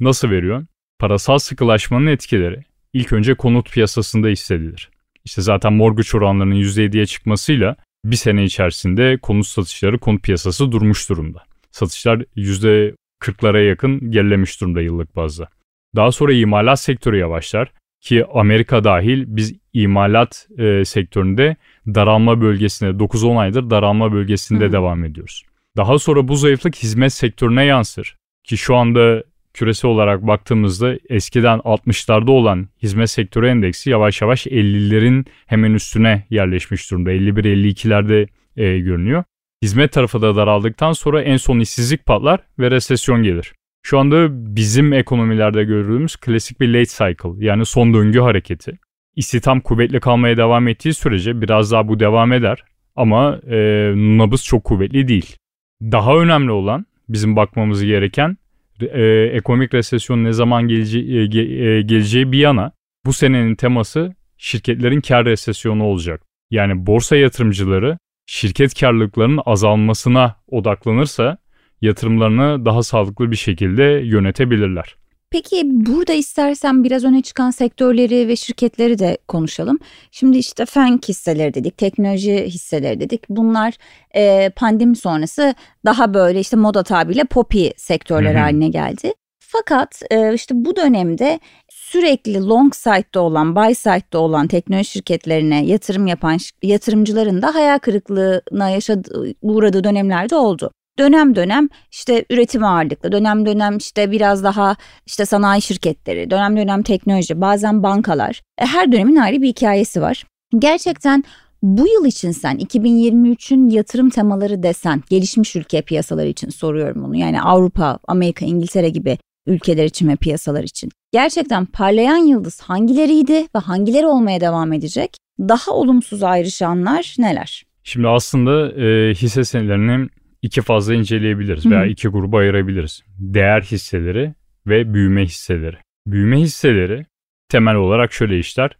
Nasıl 0.00 0.30
veriyor? 0.30 0.66
Parasal 0.98 1.38
sıkılaşmanın 1.38 2.06
etkileri 2.06 2.64
ilk 2.92 3.12
önce 3.12 3.34
konut 3.34 3.72
piyasasında 3.72 4.28
hissedilir. 4.28 4.90
İşte 5.24 5.42
zaten 5.42 5.72
mortgage 5.72 6.18
oranlarının 6.18 6.54
%7'ye 6.54 7.06
çıkmasıyla 7.06 7.76
bir 8.04 8.16
sene 8.16 8.44
içerisinde 8.44 9.18
konut 9.22 9.46
satışları 9.46 9.98
konut 9.98 10.22
piyasası 10.22 10.72
durmuş 10.72 11.10
durumda. 11.10 11.44
Satışlar 11.70 12.24
%40'lara 12.36 13.68
yakın 13.68 14.10
gerilemiş 14.10 14.60
durumda 14.60 14.80
yıllık 14.80 15.16
bazda. 15.16 15.48
Daha 15.96 16.12
sonra 16.12 16.32
imalat 16.32 16.80
sektörü 16.80 17.18
yavaşlar 17.18 17.72
ki 18.00 18.24
Amerika 18.34 18.84
dahil 18.84 19.24
biz 19.26 19.54
imalat 19.72 20.48
e, 20.58 20.84
sektöründe 20.84 21.56
daralma 21.86 22.40
bölgesinde 22.40 23.04
9-10 23.04 23.38
aydır 23.38 23.70
daralma 23.70 24.12
bölgesinde 24.12 24.66
Hı. 24.66 24.72
devam 24.72 25.04
ediyoruz. 25.04 25.42
Daha 25.76 25.98
sonra 25.98 26.28
bu 26.28 26.36
zayıflık 26.36 26.76
hizmet 26.76 27.12
sektörüne 27.12 27.64
yansır 27.64 28.16
ki 28.44 28.56
şu 28.56 28.76
anda 28.76 29.22
küresel 29.54 29.90
olarak 29.90 30.26
baktığımızda 30.26 30.98
eskiden 31.08 31.58
60'larda 31.58 32.30
olan 32.30 32.68
hizmet 32.82 33.10
sektörü 33.10 33.46
endeksi 33.48 33.90
yavaş 33.90 34.22
yavaş 34.22 34.46
50'lerin 34.46 35.26
hemen 35.46 35.74
üstüne 35.74 36.26
yerleşmiş 36.30 36.90
durumda. 36.90 37.12
51-52'lerde 37.12 38.28
e, 38.56 38.78
görünüyor. 38.78 39.24
Hizmet 39.62 39.92
tarafı 39.92 40.22
da 40.22 40.36
daraldıktan 40.36 40.92
sonra 40.92 41.22
en 41.22 41.36
son 41.36 41.60
işsizlik 41.60 42.06
patlar 42.06 42.40
ve 42.58 42.70
resesyon 42.70 43.22
gelir. 43.22 43.52
Şu 43.88 43.98
anda 43.98 44.28
bizim 44.56 44.92
ekonomilerde 44.92 45.64
gördüğümüz 45.64 46.16
klasik 46.16 46.60
bir 46.60 46.68
late 46.68 46.84
cycle 46.84 47.46
yani 47.46 47.66
son 47.66 47.94
döngü 47.94 48.20
hareketi. 48.20 48.78
İstihdam 49.16 49.60
kuvvetli 49.60 50.00
kalmaya 50.00 50.36
devam 50.36 50.68
ettiği 50.68 50.94
sürece 50.94 51.40
biraz 51.40 51.72
daha 51.72 51.88
bu 51.88 52.00
devam 52.00 52.32
eder 52.32 52.64
ama 52.96 53.40
e, 53.50 53.56
nabız 53.96 54.44
çok 54.44 54.64
kuvvetli 54.64 55.08
değil. 55.08 55.36
Daha 55.82 56.16
önemli 56.16 56.50
olan 56.50 56.86
bizim 57.08 57.36
bakmamız 57.36 57.84
gereken 57.84 58.36
e, 58.80 59.02
ekonomik 59.32 59.74
resesyon 59.74 60.24
ne 60.24 60.32
zaman 60.32 60.68
geleceği, 60.68 61.18
e, 61.18 61.22
e, 61.22 61.82
geleceği 61.82 62.32
bir 62.32 62.38
yana 62.38 62.72
bu 63.06 63.12
senenin 63.12 63.54
teması 63.54 64.14
şirketlerin 64.38 65.00
kar 65.00 65.24
resesyonu 65.24 65.84
olacak. 65.84 66.22
Yani 66.50 66.86
borsa 66.86 67.16
yatırımcıları 67.16 67.98
şirket 68.26 68.80
karlılıklarının 68.80 69.40
azalmasına 69.46 70.36
odaklanırsa 70.48 71.38
yatırımlarını 71.82 72.64
daha 72.64 72.82
sağlıklı 72.82 73.30
bir 73.30 73.36
şekilde 73.36 73.82
yönetebilirler. 73.82 74.96
Peki 75.30 75.62
burada 75.64 76.12
istersen 76.12 76.84
biraz 76.84 77.04
öne 77.04 77.22
çıkan 77.22 77.50
sektörleri 77.50 78.28
ve 78.28 78.36
şirketleri 78.36 78.98
de 78.98 79.18
konuşalım. 79.28 79.78
Şimdi 80.10 80.38
işte 80.38 80.66
fen 80.66 81.00
hisseleri 81.08 81.54
dedik, 81.54 81.78
teknoloji 81.78 82.44
hisseleri 82.46 83.00
dedik. 83.00 83.22
Bunlar 83.28 83.74
e, 84.14 84.50
pandemi 84.56 84.96
sonrası 84.96 85.54
daha 85.84 86.14
böyle 86.14 86.40
işte 86.40 86.56
moda 86.56 86.82
tabiriyle 86.82 87.24
poppy 87.24 87.68
sektörler 87.76 88.34
Hı-hı. 88.34 88.42
haline 88.42 88.68
geldi. 88.68 89.12
Fakat 89.40 90.02
e, 90.10 90.34
işte 90.34 90.54
bu 90.56 90.76
dönemde 90.76 91.40
sürekli 91.68 92.46
long 92.46 92.74
side'da 92.74 93.20
olan, 93.20 93.56
buy 93.56 93.74
side'da 93.74 94.18
olan 94.18 94.46
teknoloji 94.46 94.90
şirketlerine 94.90 95.66
yatırım 95.66 96.06
yapan 96.06 96.38
yatırımcıların 96.62 97.42
da 97.42 97.54
hayal 97.54 97.78
kırıklığına 97.78 98.70
yaşadığı, 98.70 99.34
uğradığı 99.42 99.84
dönemlerde 99.84 100.36
oldu 100.36 100.70
dönem 100.98 101.36
dönem 101.36 101.68
işte 101.92 102.24
üretim 102.30 102.64
ağırlıklı, 102.64 103.12
dönem 103.12 103.46
dönem 103.46 103.76
işte 103.76 104.10
biraz 104.10 104.44
daha 104.44 104.76
işte 105.06 105.26
sanayi 105.26 105.62
şirketleri, 105.62 106.30
dönem 106.30 106.56
dönem 106.56 106.82
teknoloji, 106.82 107.40
bazen 107.40 107.82
bankalar. 107.82 108.42
E, 108.58 108.66
her 108.66 108.92
dönemin 108.92 109.16
ayrı 109.16 109.42
bir 109.42 109.48
hikayesi 109.48 110.00
var. 110.00 110.24
Gerçekten 110.58 111.24
bu 111.62 111.86
yıl 111.88 112.06
için 112.06 112.30
sen 112.30 112.56
2023'ün 112.56 113.70
yatırım 113.70 114.10
temaları 114.10 114.62
desen 114.62 115.02
gelişmiş 115.10 115.56
ülke 115.56 115.82
piyasaları 115.82 116.28
için 116.28 116.48
soruyorum 116.48 117.04
bunu. 117.04 117.16
Yani 117.16 117.42
Avrupa, 117.42 117.98
Amerika, 118.08 118.46
İngiltere 118.46 118.88
gibi 118.88 119.18
ülkeler 119.46 119.84
için 119.84 120.08
ve 120.08 120.16
piyasalar 120.16 120.62
için. 120.64 120.90
Gerçekten 121.12 121.66
parlayan 121.66 122.16
yıldız 122.16 122.60
hangileriydi 122.60 123.46
ve 123.54 123.58
hangileri 123.58 124.06
olmaya 124.06 124.40
devam 124.40 124.72
edecek? 124.72 125.16
Daha 125.38 125.70
olumsuz 125.72 126.22
ayrışanlar 126.22 127.14
neler? 127.18 127.64
Şimdi 127.84 128.08
aslında 128.08 128.82
e, 128.82 129.14
hisse 129.14 129.44
senetlerinin 129.44 130.10
iki 130.42 130.62
fazla 130.62 130.94
inceleyebiliriz 130.94 131.66
veya 131.66 131.84
iki 131.84 132.08
gruba 132.08 132.38
ayırabiliriz. 132.38 133.02
Değer 133.18 133.60
hisseleri 133.60 134.34
ve 134.66 134.94
büyüme 134.94 135.24
hisseleri. 135.24 135.76
Büyüme 136.06 136.40
hisseleri 136.40 137.06
temel 137.48 137.74
olarak 137.74 138.12
şöyle 138.12 138.38
işler. 138.38 138.70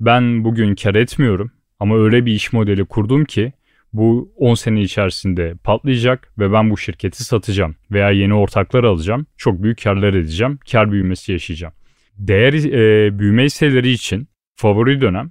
Ben 0.00 0.44
bugün 0.44 0.74
kar 0.74 0.94
etmiyorum 0.94 1.52
ama 1.80 1.98
öyle 1.98 2.26
bir 2.26 2.32
iş 2.32 2.52
modeli 2.52 2.84
kurdum 2.84 3.24
ki 3.24 3.52
bu 3.92 4.32
10 4.36 4.54
sene 4.54 4.82
içerisinde 4.82 5.54
patlayacak 5.64 6.32
ve 6.38 6.52
ben 6.52 6.70
bu 6.70 6.78
şirketi 6.78 7.24
satacağım 7.24 7.76
veya 7.90 8.10
yeni 8.10 8.34
ortaklar 8.34 8.84
alacağım. 8.84 9.26
Çok 9.36 9.62
büyük 9.62 9.82
karlar 9.82 10.14
edeceğim. 10.14 10.58
Kar 10.72 10.92
büyümesi 10.92 11.32
yaşayacağım. 11.32 11.74
Değer 12.18 12.52
e, 12.52 13.18
büyüme 13.18 13.44
hisseleri 13.44 13.90
için 13.90 14.28
favori 14.56 15.00
dönem 15.00 15.30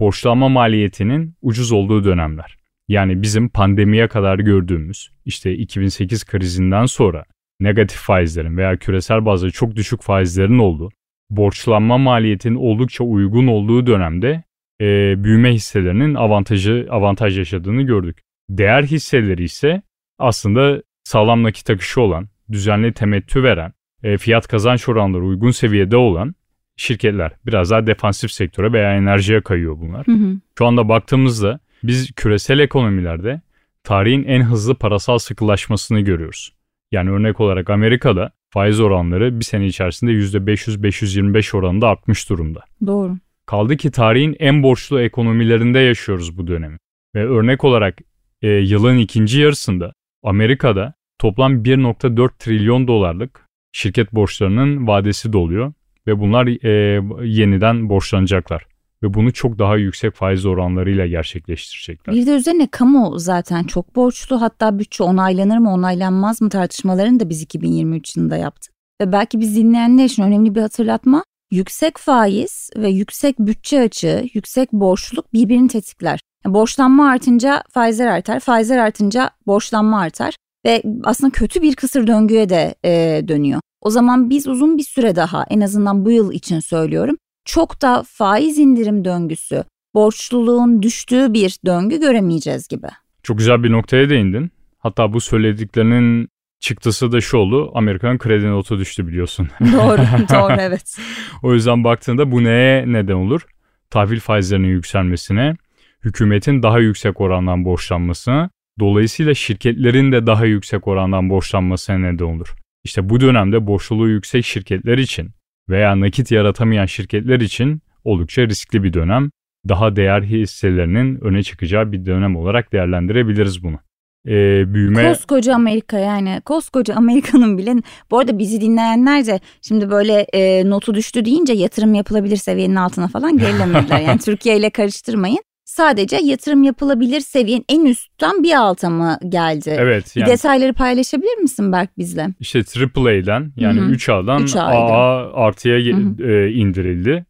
borçlanma 0.00 0.48
maliyetinin 0.48 1.36
ucuz 1.42 1.72
olduğu 1.72 2.04
dönemler. 2.04 2.61
Yani 2.92 3.22
bizim 3.22 3.48
pandemiye 3.48 4.08
kadar 4.08 4.38
gördüğümüz 4.38 5.10
işte 5.24 5.54
2008 5.54 6.24
krizinden 6.24 6.86
sonra 6.86 7.24
negatif 7.60 7.98
faizlerin 7.98 8.56
veya 8.56 8.76
küresel 8.76 9.26
bazda 9.26 9.50
çok 9.50 9.76
düşük 9.76 10.02
faizlerin 10.02 10.58
olduğu, 10.58 10.90
borçlanma 11.30 11.98
maliyetinin 11.98 12.54
oldukça 12.54 13.04
uygun 13.04 13.46
olduğu 13.46 13.86
dönemde 13.86 14.42
e, 14.80 15.14
büyüme 15.24 15.52
hisselerinin 15.52 16.14
avantajı 16.14 16.86
avantaj 16.90 17.38
yaşadığını 17.38 17.82
gördük. 17.82 18.20
Değer 18.50 18.82
hisseleri 18.82 19.44
ise 19.44 19.82
aslında 20.18 20.82
sağlam 21.04 21.42
nakit 21.42 21.70
akışı 21.70 22.00
olan, 22.00 22.28
düzenli 22.52 22.92
temettü 22.92 23.42
veren, 23.42 23.72
e, 24.02 24.18
fiyat 24.18 24.48
kazanç 24.48 24.88
oranları 24.88 25.24
uygun 25.24 25.50
seviyede 25.50 25.96
olan 25.96 26.34
şirketler. 26.76 27.32
Biraz 27.46 27.70
daha 27.70 27.86
defansif 27.86 28.32
sektöre 28.32 28.72
veya 28.72 28.96
enerjiye 28.96 29.40
kayıyor 29.40 29.78
bunlar. 29.80 30.06
Hı 30.06 30.12
hı. 30.12 30.36
Şu 30.58 30.66
anda 30.66 30.88
baktığımızda 30.88 31.60
biz 31.84 32.12
küresel 32.12 32.58
ekonomilerde 32.58 33.40
tarihin 33.84 34.24
en 34.24 34.42
hızlı 34.42 34.74
parasal 34.74 35.18
sıkılaşmasını 35.18 36.00
görüyoruz. 36.00 36.52
Yani 36.92 37.10
örnek 37.10 37.40
olarak 37.40 37.70
Amerika'da 37.70 38.32
faiz 38.50 38.80
oranları 38.80 39.40
bir 39.40 39.44
sene 39.44 39.66
içerisinde 39.66 40.12
%500-525 40.12 41.56
oranında 41.56 41.88
artmış 41.88 42.30
durumda. 42.30 42.64
Doğru. 42.86 43.16
Kaldı 43.46 43.76
ki 43.76 43.90
tarihin 43.90 44.36
en 44.38 44.62
borçlu 44.62 45.00
ekonomilerinde 45.00 45.78
yaşıyoruz 45.78 46.38
bu 46.38 46.46
dönemi. 46.46 46.78
Ve 47.14 47.26
örnek 47.26 47.64
olarak 47.64 47.98
e, 48.42 48.48
yılın 48.48 48.98
ikinci 48.98 49.40
yarısında 49.40 49.92
Amerika'da 50.22 50.94
toplam 51.18 51.62
1.4 51.62 52.38
trilyon 52.38 52.88
dolarlık 52.88 53.48
şirket 53.72 54.12
borçlarının 54.12 54.86
vadesi 54.86 55.32
doluyor 55.32 55.72
ve 56.06 56.18
bunlar 56.18 56.46
e, 56.46 57.02
yeniden 57.26 57.88
borçlanacaklar 57.88 58.66
ve 59.02 59.14
bunu 59.14 59.32
çok 59.32 59.58
daha 59.58 59.76
yüksek 59.76 60.14
faiz 60.14 60.46
oranlarıyla 60.46 61.06
gerçekleştirecekler. 61.06 62.14
Bir 62.14 62.26
de 62.26 62.30
üzerine 62.30 62.66
kamu 62.66 63.18
zaten 63.18 63.64
çok 63.64 63.96
borçlu 63.96 64.40
hatta 64.40 64.78
bütçe 64.78 65.04
onaylanır 65.04 65.58
mı 65.58 65.72
onaylanmaz 65.72 66.42
mı 66.42 66.48
tartışmalarını 66.48 67.20
da 67.20 67.28
biz 67.28 67.42
2023 67.42 68.16
yılında 68.16 68.36
yaptık. 68.36 68.72
Ve 69.00 69.12
belki 69.12 69.40
biz 69.40 69.56
dinleyenler 69.56 70.04
için 70.04 70.22
önemli 70.22 70.54
bir 70.54 70.60
hatırlatma 70.60 71.24
yüksek 71.50 71.98
faiz 71.98 72.70
ve 72.76 72.88
yüksek 72.88 73.38
bütçe 73.38 73.80
açığı, 73.80 74.24
yüksek 74.34 74.72
borçluluk 74.72 75.32
birbirini 75.32 75.68
tetikler. 75.68 76.20
Yani 76.44 76.54
borçlanma 76.54 77.10
artınca 77.10 77.62
faizler 77.70 78.06
artar, 78.06 78.40
faizler 78.40 78.78
artınca 78.78 79.30
borçlanma 79.46 80.00
artar 80.00 80.36
ve 80.66 80.82
aslında 81.04 81.30
kötü 81.32 81.62
bir 81.62 81.74
kısır 81.74 82.06
döngüye 82.06 82.48
de 82.48 82.74
e, 82.84 83.22
dönüyor. 83.28 83.60
O 83.80 83.90
zaman 83.90 84.30
biz 84.30 84.46
uzun 84.46 84.78
bir 84.78 84.82
süre 84.84 85.16
daha 85.16 85.46
en 85.50 85.60
azından 85.60 86.04
bu 86.04 86.10
yıl 86.10 86.32
için 86.32 86.60
söylüyorum 86.60 87.16
çok 87.44 87.82
da 87.82 88.02
faiz 88.06 88.58
indirim 88.58 89.04
döngüsü, 89.04 89.64
borçluluğun 89.94 90.82
düştüğü 90.82 91.32
bir 91.32 91.58
döngü 91.66 92.00
göremeyeceğiz 92.00 92.68
gibi. 92.68 92.86
Çok 93.22 93.38
güzel 93.38 93.62
bir 93.62 93.72
noktaya 93.72 94.10
değindin. 94.10 94.50
Hatta 94.78 95.12
bu 95.12 95.20
söylediklerinin 95.20 96.28
Çıktısı 96.62 97.12
da 97.12 97.20
şu 97.20 97.36
oldu. 97.36 97.70
Amerikan 97.74 98.18
kredi 98.18 98.46
notu 98.46 98.78
düştü 98.78 99.06
biliyorsun. 99.06 99.48
doğru, 99.60 100.02
doğru 100.32 100.56
evet. 100.60 100.98
o 101.42 101.54
yüzden 101.54 101.84
baktığında 101.84 102.32
bu 102.32 102.44
neye 102.44 102.84
neden 102.92 103.14
olur? 103.14 103.46
Tahvil 103.90 104.20
faizlerinin 104.20 104.68
yükselmesine, 104.68 105.56
hükümetin 106.04 106.62
daha 106.62 106.78
yüksek 106.78 107.20
orandan 107.20 107.64
borçlanmasına, 107.64 108.50
dolayısıyla 108.80 109.34
şirketlerin 109.34 110.12
de 110.12 110.26
daha 110.26 110.46
yüksek 110.46 110.88
orandan 110.88 111.30
borçlanmasına 111.30 111.98
neden 111.98 112.24
olur. 112.24 112.54
İşte 112.84 113.08
bu 113.08 113.20
dönemde 113.20 113.66
borçluluğu 113.66 114.08
yüksek 114.08 114.44
şirketler 114.44 114.98
için 114.98 115.30
veya 115.72 116.00
nakit 116.00 116.30
yaratamayan 116.30 116.86
şirketler 116.86 117.40
için 117.40 117.82
oldukça 118.04 118.42
riskli 118.42 118.82
bir 118.82 118.92
dönem. 118.92 119.30
Daha 119.68 119.96
değer 119.96 120.22
hisselerinin 120.22 121.24
öne 121.24 121.42
çıkacağı 121.42 121.92
bir 121.92 122.06
dönem 122.06 122.36
olarak 122.36 122.72
değerlendirebiliriz 122.72 123.62
bunu 123.62 123.78
e, 124.26 124.64
büyüme... 124.74 125.08
Koskoca 125.08 125.54
Amerika 125.54 125.98
yani 125.98 126.40
koskoca 126.44 126.94
Amerika'nın 126.94 127.58
bile 127.58 127.74
bu 128.10 128.18
arada 128.18 128.38
bizi 128.38 128.60
dinleyenler 128.60 129.26
de 129.26 129.40
şimdi 129.62 129.90
böyle 129.90 130.26
e, 130.32 130.70
notu 130.70 130.94
düştü 130.94 131.24
deyince 131.24 131.52
yatırım 131.52 131.94
yapılabilir 131.94 132.36
seviyenin 132.36 132.74
altına 132.74 133.08
falan 133.08 133.38
gerilemediler. 133.38 134.00
yani 134.06 134.18
Türkiye 134.18 134.56
ile 134.56 134.70
karıştırmayın. 134.70 135.42
Sadece 135.72 136.16
yatırım 136.16 136.62
yapılabilir 136.62 137.20
seviyenin 137.20 137.64
en 137.68 137.84
üstten 137.84 138.42
bir 138.42 138.54
alta 138.54 138.90
mı 138.90 139.18
geldi? 139.28 139.76
Evet. 139.78 140.16
Yani, 140.16 140.26
bir 140.26 140.32
detayları 140.32 140.72
paylaşabilir 140.72 141.38
misin 141.38 141.72
Berk 141.72 141.98
bizle? 141.98 142.28
İşte 142.40 142.58
AAA'den 142.96 143.52
yani 143.56 143.80
Hı-hı. 143.80 143.90
3A'dan 143.90 144.42
3 144.42 144.56
AA 144.56 145.32
artıya 145.34 145.78
e, 145.78 146.50
indirildi. 146.52 147.26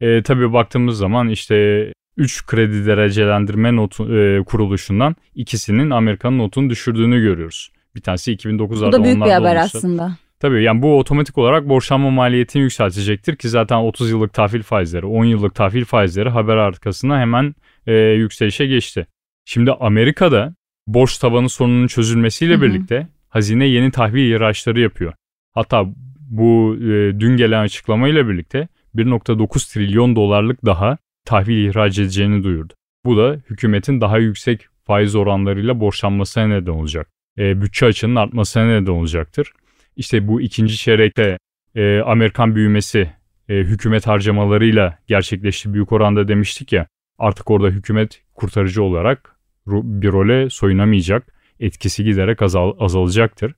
E, 0.00 0.22
tabii 0.22 0.52
baktığımız 0.52 0.98
zaman 0.98 1.28
işte 1.28 1.86
3 2.16 2.46
kredi 2.46 2.86
derecelendirme 2.86 3.76
notu, 3.76 4.16
e, 4.16 4.42
kuruluşundan 4.44 5.16
ikisinin 5.34 5.90
Amerika'nın 5.90 6.38
notunu 6.38 6.70
düşürdüğünü 6.70 7.20
görüyoruz. 7.20 7.70
Bir 7.96 8.00
tanesi 8.00 8.32
2009'larda 8.32 8.86
Bu 8.86 8.92
da 8.92 9.04
büyük 9.04 9.24
bir 9.24 9.30
haber 9.30 9.56
olmuştu. 9.56 9.78
aslında. 9.78 10.16
Tabii 10.44 10.62
yani 10.62 10.82
bu 10.82 10.98
otomatik 10.98 11.38
olarak 11.38 11.68
borçlanma 11.68 12.10
maliyetini 12.10 12.62
yükseltecektir 12.62 13.36
ki 13.36 13.48
zaten 13.48 13.76
30 13.76 14.10
yıllık 14.10 14.32
tahvil 14.32 14.62
faizleri, 14.62 15.06
10 15.06 15.24
yıllık 15.24 15.54
tahvil 15.54 15.84
faizleri 15.84 16.28
haber 16.28 16.56
arkasında 16.56 17.18
hemen 17.18 17.54
e, 17.86 17.94
yükselişe 17.94 18.66
geçti. 18.66 19.06
Şimdi 19.44 19.72
Amerika'da 19.72 20.54
borç 20.86 21.18
tavanı 21.18 21.48
sorununun 21.48 21.86
çözülmesiyle 21.86 22.54
Hı-hı. 22.54 22.62
birlikte 22.62 23.08
hazine 23.28 23.66
yeni 23.66 23.90
tahvil 23.90 24.32
ihraçları 24.32 24.80
yapıyor. 24.80 25.12
Hatta 25.54 25.84
bu 26.20 26.76
e, 26.76 27.20
dün 27.20 27.36
gelen 27.36 27.60
açıklamayla 27.62 28.28
birlikte 28.28 28.68
1.9 28.96 29.72
trilyon 29.72 30.16
dolarlık 30.16 30.64
daha 30.64 30.98
tahvil 31.24 31.68
ihraç 31.68 31.98
edeceğini 31.98 32.44
duyurdu. 32.44 32.74
Bu 33.04 33.16
da 33.16 33.36
hükümetin 33.50 34.00
daha 34.00 34.18
yüksek 34.18 34.66
faiz 34.86 35.14
oranlarıyla 35.14 35.80
borçlanmasına 35.80 36.46
neden 36.46 36.72
olacak. 36.72 37.08
E, 37.38 37.60
bütçe 37.60 37.86
açığının 37.86 38.16
artmasına 38.16 38.64
neden 38.64 38.92
olacaktır. 38.92 39.52
İşte 39.96 40.28
bu 40.28 40.40
ikinci 40.40 40.76
çeyrekte 40.76 41.38
e, 41.74 42.00
Amerikan 42.00 42.54
büyümesi 42.54 43.10
e, 43.48 43.54
hükümet 43.54 44.06
harcamalarıyla 44.06 44.98
gerçekleşti 45.06 45.74
büyük 45.74 45.92
oranda 45.92 46.28
demiştik 46.28 46.72
ya. 46.72 46.86
Artık 47.18 47.50
orada 47.50 47.68
hükümet 47.68 48.22
kurtarıcı 48.34 48.82
olarak 48.82 49.36
bir 49.66 50.12
role 50.12 50.50
soyunamayacak. 50.50 51.34
Etkisi 51.60 52.04
giderek 52.04 52.42
azal, 52.42 52.72
azalacaktır. 52.78 53.54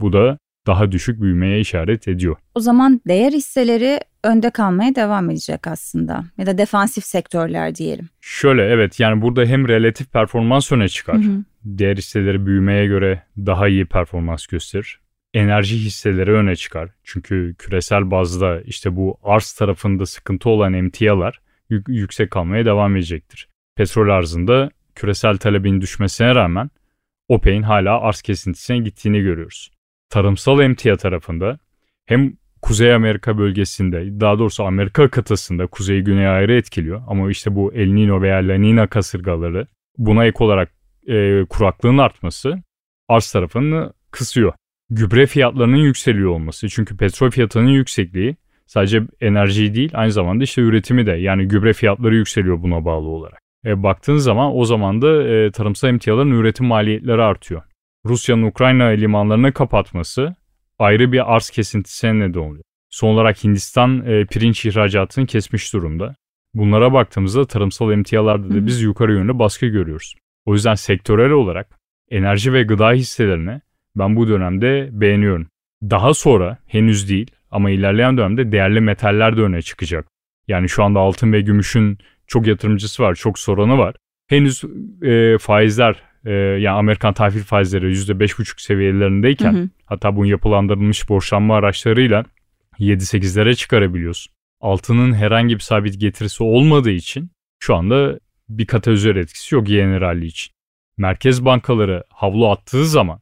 Bu 0.00 0.12
da 0.12 0.38
daha 0.66 0.92
düşük 0.92 1.20
büyümeye 1.20 1.60
işaret 1.60 2.08
ediyor. 2.08 2.36
O 2.54 2.60
zaman 2.60 3.00
değer 3.08 3.32
hisseleri 3.32 4.00
önde 4.24 4.50
kalmaya 4.50 4.94
devam 4.94 5.30
edecek 5.30 5.66
aslında 5.66 6.24
ya 6.38 6.46
da 6.46 6.58
defansif 6.58 7.04
sektörler 7.04 7.74
diyelim. 7.74 8.08
Şöyle 8.20 8.62
evet 8.64 9.00
yani 9.00 9.22
burada 9.22 9.44
hem 9.44 9.68
relatif 9.68 10.12
performans 10.12 10.72
öne 10.72 10.88
çıkar. 10.88 11.16
Hı 11.16 11.20
hı. 11.20 11.44
Değer 11.64 11.96
hisseleri 11.96 12.46
büyümeye 12.46 12.86
göre 12.86 13.22
daha 13.36 13.68
iyi 13.68 13.86
performans 13.86 14.46
gösterir. 14.46 15.00
Enerji 15.34 15.78
hisseleri 15.78 16.32
öne 16.32 16.56
çıkar. 16.56 16.90
Çünkü 17.04 17.54
küresel 17.58 18.10
bazda 18.10 18.60
işte 18.60 18.96
bu 18.96 19.18
arz 19.22 19.52
tarafında 19.52 20.06
sıkıntı 20.06 20.48
olan 20.48 20.72
emtialar 20.72 21.40
yüksek 21.88 22.30
kalmaya 22.30 22.64
devam 22.64 22.96
edecektir. 22.96 23.48
Petrol 23.76 24.08
arzında 24.08 24.70
küresel 24.94 25.36
talebin 25.36 25.80
düşmesine 25.80 26.34
rağmen 26.34 26.70
OPEC'in 27.28 27.62
hala 27.62 28.00
arz 28.00 28.22
kesintisine 28.22 28.78
gittiğini 28.78 29.20
görüyoruz 29.20 29.70
tarımsal 30.10 30.60
emtia 30.60 30.96
tarafında 30.96 31.58
hem 32.06 32.32
Kuzey 32.62 32.94
Amerika 32.94 33.38
bölgesinde 33.38 34.20
daha 34.20 34.38
doğrusu 34.38 34.64
Amerika 34.64 35.10
kıtasında 35.10 35.66
kuzey 35.66 36.00
güney 36.00 36.28
ayrı 36.28 36.54
etkiliyor. 36.54 37.02
Ama 37.06 37.30
işte 37.30 37.54
bu 37.54 37.72
El 37.74 37.88
Nino 37.88 38.22
veya 38.22 38.36
La 38.36 38.54
Nina 38.54 38.86
kasırgaları 38.86 39.66
buna 39.98 40.24
ek 40.26 40.44
olarak 40.44 40.72
e, 41.06 41.44
kuraklığın 41.48 41.98
artması 41.98 42.62
arz 43.08 43.32
tarafını 43.32 43.92
kısıyor. 44.10 44.52
Gübre 44.90 45.26
fiyatlarının 45.26 45.76
yükseliyor 45.76 46.30
olması 46.30 46.68
çünkü 46.68 46.96
petrol 46.96 47.30
fiyatının 47.30 47.68
yüksekliği 47.68 48.36
sadece 48.66 49.02
enerji 49.20 49.74
değil 49.74 49.90
aynı 49.94 50.12
zamanda 50.12 50.44
işte 50.44 50.62
üretimi 50.62 51.06
de 51.06 51.12
yani 51.12 51.48
gübre 51.48 51.72
fiyatları 51.72 52.14
yükseliyor 52.14 52.62
buna 52.62 52.84
bağlı 52.84 53.08
olarak. 53.08 53.40
E, 53.66 53.82
baktığın 53.82 54.16
zaman 54.16 54.56
o 54.56 54.64
zaman 54.64 55.02
da 55.02 55.28
e, 55.28 55.50
tarımsal 55.50 55.88
emtiaların 55.88 56.30
üretim 56.30 56.66
maliyetleri 56.66 57.22
artıyor. 57.22 57.62
Rusya'nın 58.06 58.42
Ukrayna 58.42 58.84
limanlarını 58.84 59.52
kapatması 59.52 60.34
ayrı 60.78 61.12
bir 61.12 61.34
arz 61.34 61.50
kesintisine 61.50 62.18
neden 62.18 62.40
oluyor. 62.40 62.64
Son 62.90 63.08
olarak 63.08 63.44
Hindistan 63.44 64.06
e, 64.06 64.24
pirinç 64.24 64.66
ihracatını 64.66 65.26
kesmiş 65.26 65.72
durumda. 65.72 66.14
Bunlara 66.54 66.92
baktığımızda 66.92 67.44
tarımsal 67.44 67.92
emtialarda 67.92 68.54
da 68.54 68.66
biz 68.66 68.82
yukarı 68.82 69.12
yönlü 69.12 69.38
baskı 69.38 69.66
görüyoruz. 69.66 70.14
O 70.44 70.54
yüzden 70.54 70.74
sektörel 70.74 71.30
olarak 71.30 71.78
enerji 72.10 72.52
ve 72.52 72.62
gıda 72.62 72.92
hisselerini 72.92 73.60
ben 73.96 74.16
bu 74.16 74.28
dönemde 74.28 74.88
beğeniyorum. 74.92 75.46
Daha 75.82 76.14
sonra 76.14 76.58
henüz 76.66 77.08
değil 77.08 77.30
ama 77.50 77.70
ilerleyen 77.70 78.16
dönemde 78.16 78.52
değerli 78.52 78.80
metaller 78.80 79.36
de 79.36 79.40
öne 79.40 79.62
çıkacak. 79.62 80.06
Yani 80.48 80.68
şu 80.68 80.84
anda 80.84 81.00
altın 81.00 81.32
ve 81.32 81.40
gümüşün 81.40 81.98
çok 82.26 82.46
yatırımcısı 82.46 83.02
var, 83.02 83.14
çok 83.14 83.38
soranı 83.38 83.78
var. 83.78 83.94
Henüz 84.28 84.64
e, 85.02 85.38
faizler 85.38 86.02
e, 86.24 86.32
yani 86.32 86.76
Amerikan 86.76 87.14
tahvil 87.14 87.42
faizleri 87.42 87.92
%5,5 87.92 88.62
seviyelerindeyken 88.62 89.52
hı 89.52 89.58
hı. 89.58 89.68
hatta 89.86 90.16
bunun 90.16 90.26
yapılandırılmış 90.26 91.08
borçlanma 91.08 91.56
araçlarıyla 91.56 92.24
7-8'lere 92.78 93.54
çıkarabiliyorsun. 93.54 94.32
Altının 94.60 95.14
herhangi 95.14 95.54
bir 95.54 95.60
sabit 95.60 96.00
getirisi 96.00 96.42
olmadığı 96.42 96.90
için 96.90 97.30
şu 97.58 97.74
anda 97.74 98.18
bir 98.48 98.66
katalizör 98.66 99.16
etkisi 99.16 99.54
yok 99.54 99.68
yeni 99.68 100.00
rally 100.00 100.26
için. 100.26 100.52
Merkez 100.96 101.44
bankaları 101.44 102.04
havlu 102.08 102.50
attığı 102.50 102.86
zaman 102.86 103.20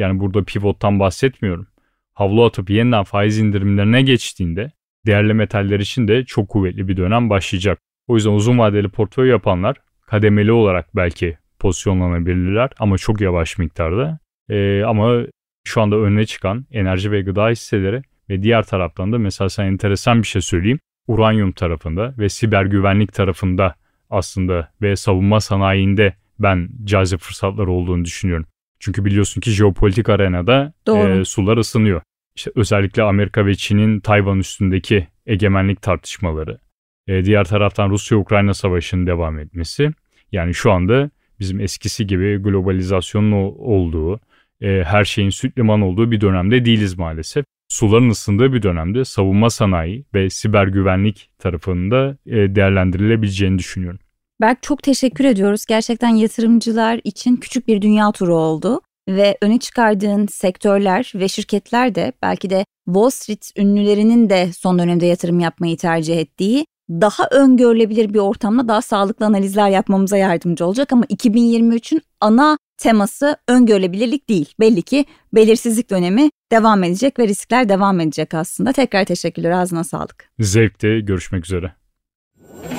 yani 0.00 0.20
burada 0.20 0.44
pivottan 0.44 1.00
bahsetmiyorum. 1.00 1.66
Havlu 2.14 2.44
atıp 2.44 2.70
yeniden 2.70 3.04
faiz 3.04 3.38
indirimlerine 3.38 4.02
geçtiğinde 4.02 4.72
değerli 5.06 5.34
metaller 5.34 5.80
için 5.80 6.08
de 6.08 6.24
çok 6.24 6.48
kuvvetli 6.48 6.88
bir 6.88 6.96
dönem 6.96 7.30
başlayacak. 7.30 7.78
O 8.06 8.14
yüzden 8.14 8.30
uzun 8.30 8.58
vadeli 8.58 8.88
portföy 8.88 9.28
yapanlar 9.28 9.76
kademeli 10.06 10.52
olarak 10.52 10.96
belki 10.96 11.38
pozisyonlanabilirler 11.58 12.70
ama 12.78 12.98
çok 12.98 13.20
yavaş 13.20 13.58
miktarda. 13.58 14.18
Ee, 14.48 14.82
ama 14.82 15.22
şu 15.64 15.80
anda 15.80 15.96
önüne 15.96 16.26
çıkan 16.26 16.66
enerji 16.70 17.12
ve 17.12 17.20
gıda 17.20 17.48
hisseleri 17.48 18.02
ve 18.30 18.42
diğer 18.42 18.62
taraftan 18.62 19.12
da 19.12 19.18
mesela 19.18 19.48
sana 19.48 19.66
enteresan 19.66 20.22
bir 20.22 20.26
şey 20.26 20.42
söyleyeyim. 20.42 20.78
Uranyum 21.06 21.52
tarafında 21.52 22.14
ve 22.18 22.28
siber 22.28 22.64
güvenlik 22.64 23.12
tarafında 23.12 23.74
aslında 24.10 24.72
ve 24.82 24.96
savunma 24.96 25.40
sanayinde 25.40 26.14
ben 26.38 26.68
cazip 26.84 27.20
fırsatlar 27.20 27.66
olduğunu 27.66 28.04
düşünüyorum. 28.04 28.46
Çünkü 28.80 29.04
biliyorsun 29.04 29.40
ki 29.40 29.50
jeopolitik 29.50 30.08
arenada 30.08 30.72
e, 30.88 31.24
sular 31.24 31.56
ısınıyor. 31.56 32.02
İşte 32.36 32.50
özellikle 32.54 33.02
Amerika 33.02 33.46
ve 33.46 33.54
Çin'in 33.54 34.00
Tayvan 34.00 34.38
üstündeki 34.38 35.08
egemenlik 35.26 35.82
tartışmaları. 35.82 36.58
E, 37.06 37.24
diğer 37.24 37.44
taraftan 37.44 37.90
Rusya-Ukrayna 37.90 38.54
savaşının 38.54 39.06
devam 39.06 39.38
etmesi. 39.38 39.90
Yani 40.32 40.54
şu 40.54 40.72
anda 40.72 41.10
bizim 41.40 41.60
eskisi 41.60 42.06
gibi 42.06 42.36
globalizasyonun 42.36 43.32
olduğu, 43.58 44.20
e, 44.60 44.82
her 44.86 45.04
şeyin 45.04 45.30
süt 45.30 45.58
liman 45.58 45.80
olduğu 45.80 46.10
bir 46.10 46.20
dönemde 46.20 46.64
değiliz 46.64 46.98
maalesef. 46.98 47.44
Suların 47.68 48.10
ısındığı 48.10 48.52
bir 48.52 48.62
dönemde 48.62 49.04
savunma 49.04 49.50
sanayi 49.50 50.04
ve 50.14 50.30
siber 50.30 50.66
güvenlik 50.66 51.30
tarafında 51.38 52.16
e, 52.26 52.54
değerlendirilebileceğini 52.54 53.58
düşünüyorum. 53.58 54.00
Berk 54.40 54.62
çok 54.62 54.82
teşekkür 54.82 55.24
ediyoruz. 55.24 55.66
Gerçekten 55.66 56.08
yatırımcılar 56.08 57.00
için 57.04 57.36
küçük 57.36 57.68
bir 57.68 57.82
dünya 57.82 58.12
turu 58.12 58.34
oldu 58.34 58.80
ve 59.08 59.38
öne 59.40 59.58
çıkardığın 59.58 60.26
sektörler 60.26 61.12
ve 61.14 61.28
şirketler 61.28 61.94
de 61.94 62.12
belki 62.22 62.50
de 62.50 62.64
Wall 62.86 63.10
Street 63.10 63.50
ünlülerinin 63.56 64.30
de 64.30 64.52
son 64.52 64.78
dönemde 64.78 65.06
yatırım 65.06 65.40
yapmayı 65.40 65.76
tercih 65.76 66.18
ettiği 66.18 66.66
daha 66.90 67.28
öngörülebilir 67.30 68.14
bir 68.14 68.18
ortamda 68.18 68.68
daha 68.68 68.82
sağlıklı 68.82 69.26
analizler 69.26 69.68
yapmamıza 69.68 70.16
yardımcı 70.16 70.66
olacak 70.66 70.92
ama 70.92 71.04
2023'ün 71.04 72.02
ana 72.20 72.58
teması 72.78 73.36
öngörülebilirlik 73.48 74.28
değil. 74.28 74.54
Belli 74.60 74.82
ki 74.82 75.04
belirsizlik 75.34 75.90
dönemi 75.90 76.30
devam 76.52 76.84
edecek 76.84 77.18
ve 77.18 77.28
riskler 77.28 77.68
devam 77.68 78.00
edecek 78.00 78.34
aslında. 78.34 78.72
Tekrar 78.72 79.04
teşekkürler 79.04 79.50
ağzına 79.50 79.84
sağlık. 79.84 80.30
Zevkte 80.38 81.00
görüşmek 81.00 81.44
üzere. 81.44 81.72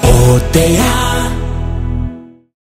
Odea. 0.03 1.50